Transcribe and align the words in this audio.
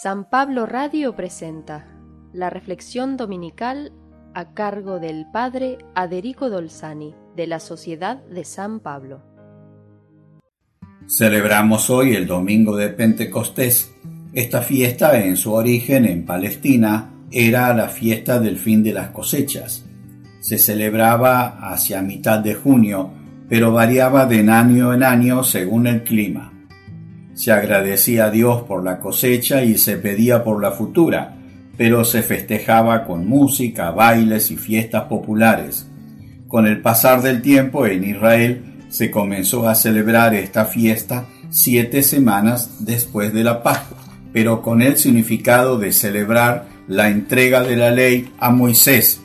San 0.00 0.24
Pablo 0.24 0.64
Radio 0.64 1.14
presenta 1.14 1.86
la 2.32 2.48
reflexión 2.48 3.18
dominical 3.18 3.92
a 4.32 4.54
cargo 4.54 4.98
del 4.98 5.26
Padre 5.30 5.76
Aderico 5.94 6.48
Dolzani 6.48 7.14
de 7.36 7.46
la 7.46 7.60
Sociedad 7.60 8.24
de 8.24 8.44
San 8.44 8.80
Pablo. 8.80 9.20
Celebramos 11.06 11.90
hoy 11.90 12.16
el 12.16 12.26
Domingo 12.26 12.74
de 12.74 12.88
Pentecostés. 12.88 13.94
Esta 14.32 14.62
fiesta 14.62 15.22
en 15.22 15.36
su 15.36 15.52
origen 15.52 16.06
en 16.06 16.24
Palestina 16.24 17.10
era 17.30 17.72
la 17.74 17.88
fiesta 17.88 18.40
del 18.40 18.56
fin 18.56 18.82
de 18.82 18.94
las 18.94 19.10
cosechas. 19.10 19.84
Se 20.40 20.58
celebraba 20.58 21.70
hacia 21.70 22.00
mitad 22.00 22.38
de 22.38 22.54
junio, 22.54 23.10
pero 23.46 23.72
variaba 23.72 24.24
de 24.24 24.40
año 24.50 24.94
en 24.94 25.02
año 25.02 25.44
según 25.44 25.86
el 25.86 26.02
clima. 26.02 26.51
Se 27.34 27.52
agradecía 27.52 28.26
a 28.26 28.30
Dios 28.30 28.62
por 28.62 28.84
la 28.84 28.98
cosecha 28.98 29.64
y 29.64 29.78
se 29.78 29.96
pedía 29.96 30.44
por 30.44 30.60
la 30.60 30.72
futura, 30.72 31.36
pero 31.76 32.04
se 32.04 32.22
festejaba 32.22 33.04
con 33.04 33.26
música, 33.26 33.90
bailes 33.90 34.50
y 34.50 34.56
fiestas 34.56 35.04
populares. 35.04 35.88
Con 36.46 36.66
el 36.66 36.82
pasar 36.82 37.22
del 37.22 37.40
tiempo 37.40 37.86
en 37.86 38.04
Israel 38.04 38.62
se 38.90 39.10
comenzó 39.10 39.68
a 39.68 39.74
celebrar 39.74 40.34
esta 40.34 40.66
fiesta 40.66 41.26
siete 41.48 42.02
semanas 42.02 42.76
después 42.80 43.32
de 43.32 43.44
la 43.44 43.62
Pascua, 43.62 43.98
pero 44.32 44.60
con 44.60 44.82
el 44.82 44.98
significado 44.98 45.78
de 45.78 45.92
celebrar 45.92 46.66
la 46.88 47.08
entrega 47.08 47.62
de 47.62 47.76
la 47.76 47.90
ley 47.90 48.30
a 48.38 48.50
Moisés, 48.50 49.20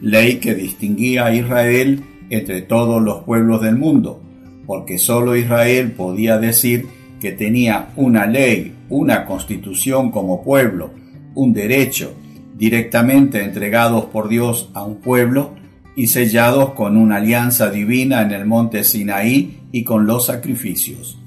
ley 0.00 0.36
que 0.38 0.54
distinguía 0.54 1.26
a 1.26 1.34
Israel 1.34 2.02
entre 2.30 2.62
todos 2.62 3.00
los 3.02 3.22
pueblos 3.22 3.62
del 3.62 3.76
mundo, 3.76 4.20
porque 4.66 4.98
sólo 4.98 5.36
Israel 5.36 5.92
podía 5.92 6.38
decir 6.38 6.86
que 7.24 7.32
tenía 7.32 7.88
una 7.96 8.26
ley, 8.26 8.74
una 8.90 9.24
constitución 9.24 10.10
como 10.10 10.44
pueblo, 10.44 10.90
un 11.34 11.54
derecho, 11.54 12.12
directamente 12.54 13.42
entregados 13.42 14.04
por 14.04 14.28
Dios 14.28 14.68
a 14.74 14.84
un 14.84 14.96
pueblo 14.96 15.54
y 15.96 16.08
sellados 16.08 16.74
con 16.74 16.98
una 16.98 17.16
alianza 17.16 17.70
divina 17.70 18.20
en 18.20 18.32
el 18.32 18.44
monte 18.44 18.84
Sinaí 18.84 19.60
y 19.72 19.84
con 19.84 20.04
los 20.04 20.26
sacrificios. 20.26 21.18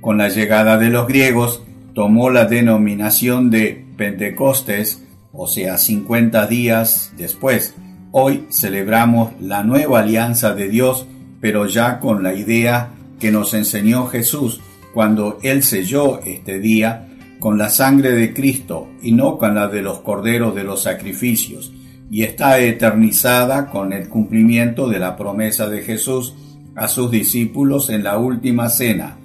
Con 0.00 0.18
la 0.18 0.28
llegada 0.28 0.78
de 0.78 0.88
los 0.88 1.08
griegos 1.08 1.64
tomó 1.94 2.30
la 2.30 2.44
denominación 2.44 3.50
de 3.50 3.86
Pentecostes, 3.96 5.04
o 5.32 5.48
sea, 5.48 5.78
50 5.78 6.46
días 6.46 7.12
después. 7.16 7.74
Hoy 8.12 8.44
celebramos 8.50 9.32
la 9.40 9.64
nueva 9.64 9.98
alianza 9.98 10.54
de 10.54 10.68
Dios, 10.68 11.08
pero 11.40 11.66
ya 11.66 11.98
con 11.98 12.22
la 12.22 12.34
idea 12.34 12.90
que 13.18 13.32
nos 13.32 13.52
enseñó 13.52 14.06
Jesús 14.06 14.60
cuando 14.92 15.38
Él 15.42 15.62
selló 15.62 16.20
este 16.24 16.58
día 16.58 17.08
con 17.38 17.58
la 17.58 17.68
sangre 17.68 18.12
de 18.12 18.32
Cristo 18.32 18.88
y 19.02 19.12
no 19.12 19.38
con 19.38 19.54
la 19.54 19.68
de 19.68 19.82
los 19.82 20.00
corderos 20.00 20.54
de 20.54 20.64
los 20.64 20.82
sacrificios, 20.82 21.72
y 22.10 22.22
está 22.22 22.58
eternizada 22.58 23.70
con 23.70 23.92
el 23.92 24.08
cumplimiento 24.08 24.88
de 24.88 24.98
la 24.98 25.16
promesa 25.16 25.68
de 25.68 25.82
Jesús 25.82 26.34
a 26.74 26.88
sus 26.88 27.10
discípulos 27.10 27.90
en 27.90 28.02
la 28.02 28.18
última 28.18 28.68
cena. 28.68 29.18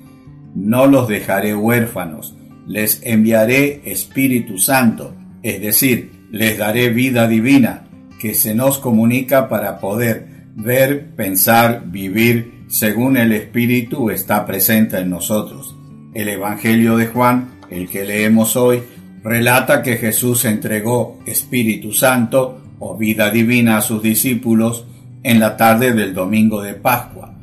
No 0.53 0.85
los 0.87 1.07
dejaré 1.07 1.55
huérfanos, 1.55 2.35
les 2.67 3.01
enviaré 3.03 3.81
Espíritu 3.85 4.57
Santo, 4.57 5.15
es 5.41 5.61
decir, 5.61 6.11
les 6.31 6.57
daré 6.57 6.89
vida 6.89 7.27
divina, 7.27 7.85
que 8.19 8.33
se 8.33 8.53
nos 8.53 8.79
comunica 8.79 9.49
para 9.49 9.79
poder 9.79 10.27
ver, 10.55 11.11
pensar, 11.15 11.83
vivir 11.85 12.52
según 12.73 13.17
el 13.17 13.33
Espíritu 13.33 14.09
está 14.09 14.47
presente 14.47 14.97
en 14.97 15.11
nosotros. 15.11 15.75
El 16.15 16.27
Evangelio 16.27 16.97
de 16.97 17.05
Juan, 17.05 17.59
el 17.69 17.87
que 17.87 18.03
leemos 18.03 18.55
hoy, 18.55 18.81
relata 19.23 19.83
que 19.83 19.97
Jesús 19.97 20.43
entregó 20.45 21.19
Espíritu 21.27 21.91
Santo 21.91 22.63
o 22.79 22.97
vida 22.97 23.29
divina 23.29 23.77
a 23.77 23.81
sus 23.81 24.01
discípulos 24.01 24.87
en 25.21 25.39
la 25.39 25.55
tarde 25.55 25.93
del 25.93 26.15
domingo 26.15 26.63
de 26.63 26.73
Pascua. 26.73 27.35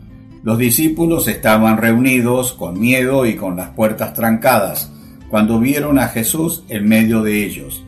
Los 0.42 0.58
discípulos 0.58 1.28
estaban 1.28 1.76
reunidos 1.76 2.52
con 2.52 2.80
miedo 2.80 3.24
y 3.24 3.36
con 3.36 3.54
las 3.54 3.70
puertas 3.70 4.14
trancadas 4.14 4.90
cuando 5.30 5.60
vieron 5.60 6.00
a 6.00 6.08
Jesús 6.08 6.64
en 6.68 6.88
medio 6.88 7.22
de 7.22 7.44
ellos. 7.44 7.84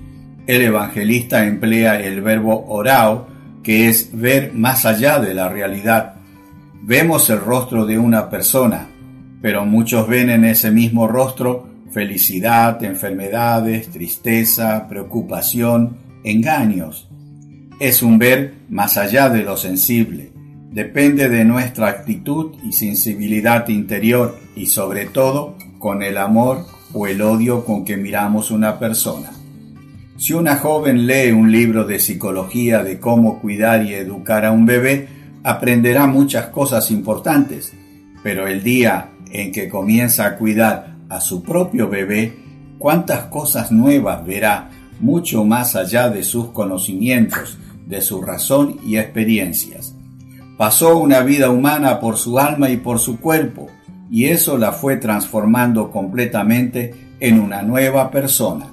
El 0.46 0.62
evangelista 0.62 1.44
emplea 1.44 2.00
el 2.00 2.20
verbo 2.20 2.66
orao, 2.68 3.26
que 3.64 3.88
es 3.88 4.10
ver 4.12 4.52
más 4.54 4.86
allá 4.86 5.18
de 5.18 5.34
la 5.34 5.48
realidad, 5.48 6.21
Vemos 6.84 7.30
el 7.30 7.38
rostro 7.38 7.86
de 7.86 7.96
una 7.96 8.28
persona, 8.28 8.88
pero 9.40 9.64
muchos 9.64 10.08
ven 10.08 10.30
en 10.30 10.44
ese 10.44 10.72
mismo 10.72 11.06
rostro 11.06 11.68
felicidad, 11.92 12.82
enfermedades, 12.82 13.88
tristeza, 13.88 14.88
preocupación, 14.88 15.98
engaños. 16.24 17.08
Es 17.78 18.02
un 18.02 18.18
ver 18.18 18.54
más 18.68 18.96
allá 18.96 19.28
de 19.28 19.44
lo 19.44 19.56
sensible. 19.56 20.32
Depende 20.72 21.28
de 21.28 21.44
nuestra 21.44 21.86
actitud 21.86 22.56
y 22.64 22.72
sensibilidad 22.72 23.68
interior 23.68 24.36
y 24.56 24.66
sobre 24.66 25.06
todo 25.06 25.56
con 25.78 26.02
el 26.02 26.18
amor 26.18 26.64
o 26.92 27.06
el 27.06 27.22
odio 27.22 27.64
con 27.64 27.84
que 27.84 27.96
miramos 27.96 28.50
una 28.50 28.80
persona. 28.80 29.30
Si 30.16 30.32
una 30.32 30.56
joven 30.56 31.06
lee 31.06 31.30
un 31.30 31.52
libro 31.52 31.84
de 31.84 32.00
psicología 32.00 32.82
de 32.82 32.98
cómo 32.98 33.40
cuidar 33.40 33.84
y 33.84 33.94
educar 33.94 34.44
a 34.44 34.50
un 34.50 34.66
bebé, 34.66 35.21
aprenderá 35.44 36.06
muchas 36.06 36.46
cosas 36.46 36.90
importantes, 36.90 37.72
pero 38.22 38.46
el 38.46 38.62
día 38.62 39.10
en 39.30 39.52
que 39.52 39.68
comienza 39.68 40.26
a 40.26 40.36
cuidar 40.36 40.94
a 41.08 41.20
su 41.20 41.42
propio 41.42 41.88
bebé, 41.88 42.36
cuántas 42.78 43.24
cosas 43.24 43.72
nuevas 43.72 44.24
verá 44.24 44.70
mucho 45.00 45.44
más 45.44 45.74
allá 45.76 46.08
de 46.08 46.22
sus 46.22 46.48
conocimientos, 46.48 47.58
de 47.86 48.00
su 48.00 48.22
razón 48.22 48.78
y 48.84 48.96
experiencias. 48.96 49.94
Pasó 50.56 50.98
una 50.98 51.20
vida 51.20 51.50
humana 51.50 51.98
por 51.98 52.16
su 52.16 52.38
alma 52.38 52.70
y 52.70 52.76
por 52.76 52.98
su 52.98 53.18
cuerpo, 53.18 53.68
y 54.10 54.26
eso 54.26 54.58
la 54.58 54.72
fue 54.72 54.96
transformando 54.96 55.90
completamente 55.90 56.94
en 57.18 57.40
una 57.40 57.62
nueva 57.62 58.10
persona. 58.10 58.66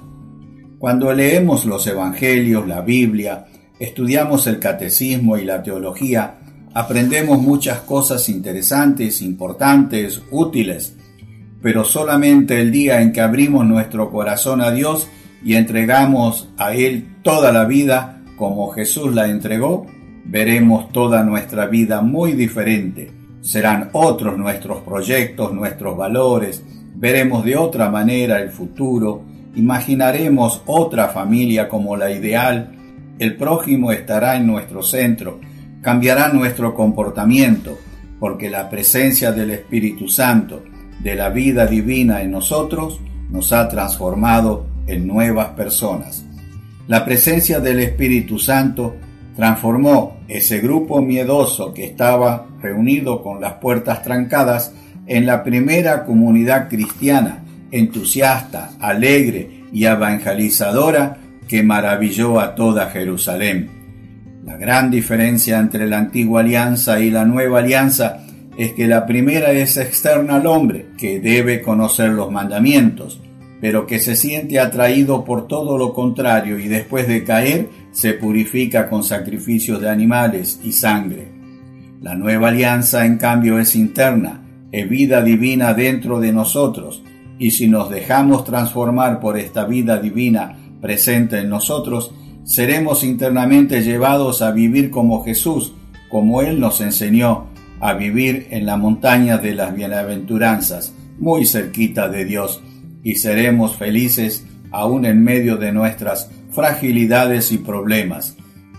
Cuando 0.78 1.12
leemos 1.12 1.64
los 1.64 1.86
Evangelios, 1.86 2.66
la 2.66 2.80
Biblia, 2.80 3.46
estudiamos 3.78 4.46
el 4.46 4.58
catecismo 4.58 5.36
y 5.36 5.44
la 5.44 5.62
teología, 5.62 6.39
aprendemos 6.72 7.40
muchas 7.40 7.80
cosas 7.80 8.28
interesantes, 8.28 9.22
importantes, 9.22 10.22
útiles, 10.30 10.96
pero 11.62 11.84
solamente 11.84 12.60
el 12.60 12.70
día 12.70 13.00
en 13.00 13.12
que 13.12 13.20
abrimos 13.20 13.66
nuestro 13.66 14.10
corazón 14.10 14.60
a 14.60 14.70
Dios 14.70 15.08
y 15.44 15.54
entregamos 15.54 16.48
a 16.56 16.74
Él 16.74 17.16
toda 17.22 17.52
la 17.52 17.64
vida 17.64 18.22
como 18.36 18.70
Jesús 18.70 19.14
la 19.14 19.28
entregó, 19.28 19.86
veremos 20.24 20.90
toda 20.92 21.22
nuestra 21.22 21.66
vida 21.66 22.00
muy 22.00 22.32
diferente. 22.32 23.10
Serán 23.42 23.90
otros 23.92 24.38
nuestros 24.38 24.80
proyectos, 24.82 25.52
nuestros 25.52 25.96
valores, 25.96 26.62
veremos 26.94 27.44
de 27.44 27.56
otra 27.56 27.90
manera 27.90 28.40
el 28.40 28.50
futuro, 28.50 29.22
imaginaremos 29.54 30.62
otra 30.66 31.08
familia 31.08 31.68
como 31.68 31.96
la 31.96 32.10
ideal, 32.10 32.70
el 33.18 33.36
prójimo 33.36 33.92
estará 33.92 34.36
en 34.36 34.46
nuestro 34.46 34.82
centro, 34.82 35.40
cambiará 35.82 36.32
nuestro 36.32 36.74
comportamiento, 36.74 37.78
porque 38.18 38.50
la 38.50 38.68
presencia 38.68 39.32
del 39.32 39.50
Espíritu 39.50 40.08
Santo, 40.08 40.62
de 41.02 41.14
la 41.14 41.30
vida 41.30 41.66
divina 41.66 42.22
en 42.22 42.30
nosotros, 42.30 43.00
nos 43.30 43.52
ha 43.52 43.68
transformado 43.68 44.66
en 44.86 45.06
nuevas 45.06 45.48
personas. 45.48 46.24
La 46.86 47.04
presencia 47.04 47.60
del 47.60 47.80
Espíritu 47.80 48.38
Santo 48.38 48.96
transformó 49.36 50.18
ese 50.28 50.60
grupo 50.60 51.00
miedoso 51.00 51.72
que 51.72 51.84
estaba 51.84 52.46
reunido 52.60 53.22
con 53.22 53.40
las 53.40 53.54
puertas 53.54 54.02
trancadas 54.02 54.74
en 55.06 55.24
la 55.24 55.42
primera 55.42 56.04
comunidad 56.04 56.68
cristiana, 56.68 57.44
entusiasta, 57.70 58.72
alegre 58.80 59.64
y 59.72 59.84
evangelizadora 59.84 61.18
que 61.48 61.62
maravilló 61.62 62.38
a 62.38 62.54
toda 62.54 62.90
Jerusalén. 62.90 63.79
La 64.44 64.56
gran 64.56 64.90
diferencia 64.90 65.58
entre 65.58 65.86
la 65.86 65.98
antigua 65.98 66.40
alianza 66.40 67.00
y 67.00 67.10
la 67.10 67.24
nueva 67.24 67.58
alianza 67.58 68.24
es 68.56 68.72
que 68.72 68.86
la 68.86 69.06
primera 69.06 69.52
es 69.52 69.76
externa 69.76 70.36
al 70.36 70.46
hombre, 70.46 70.88
que 70.98 71.20
debe 71.20 71.60
conocer 71.60 72.10
los 72.10 72.30
mandamientos, 72.30 73.20
pero 73.60 73.86
que 73.86 73.98
se 73.98 74.16
siente 74.16 74.58
atraído 74.58 75.24
por 75.24 75.46
todo 75.46 75.76
lo 75.76 75.92
contrario 75.92 76.58
y 76.58 76.68
después 76.68 77.06
de 77.06 77.22
caer 77.24 77.68
se 77.92 78.14
purifica 78.14 78.88
con 78.88 79.04
sacrificios 79.04 79.80
de 79.80 79.90
animales 79.90 80.60
y 80.64 80.72
sangre. 80.72 81.28
La 82.00 82.14
nueva 82.14 82.48
alianza, 82.48 83.04
en 83.04 83.18
cambio, 83.18 83.58
es 83.58 83.76
interna, 83.76 84.40
es 84.72 84.88
vida 84.88 85.22
divina 85.22 85.74
dentro 85.74 86.18
de 86.18 86.32
nosotros, 86.32 87.02
y 87.38 87.50
si 87.50 87.68
nos 87.68 87.90
dejamos 87.90 88.44
transformar 88.44 89.20
por 89.20 89.38
esta 89.38 89.64
vida 89.64 89.98
divina 89.98 90.56
presente 90.80 91.38
en 91.38 91.50
nosotros, 91.50 92.14
seremos 92.44 93.04
internamente 93.04 93.82
llevados 93.82 94.42
a 94.42 94.50
vivir 94.50 94.90
como 94.90 95.24
Jesús, 95.24 95.74
como 96.08 96.42
Él 96.42 96.60
nos 96.60 96.80
enseñó 96.80 97.46
a 97.80 97.94
vivir 97.94 98.48
en 98.50 98.66
la 98.66 98.76
montaña 98.76 99.38
de 99.38 99.54
las 99.54 99.74
bienaventuranzas, 99.74 100.92
muy 101.18 101.46
cerquita 101.46 102.08
de 102.08 102.24
Dios, 102.24 102.62
y 103.02 103.16
seremos 103.16 103.76
felices 103.76 104.46
aún 104.70 105.04
en 105.04 105.24
medio 105.24 105.56
de 105.56 105.72
nuestras 105.72 106.30
fragilidades 106.50 107.52
y 107.52 107.58
problemas. 107.58 108.36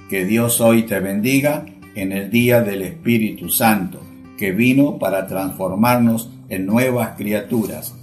Que 0.10 0.26
Dios 0.26 0.62
hoy 0.62 0.84
te 0.84 1.00
bendiga 1.00 1.66
en 1.96 2.12
el 2.12 2.30
día 2.30 2.62
del 2.62 2.82
Espíritu 2.84 3.50
Santo, 3.50 4.02
que 4.38 4.52
vino 4.52 5.00
para 5.00 5.28
transformarnos 5.28 6.30
en 6.50 6.66
nuevas 6.66 7.16
criaturas 7.18 7.96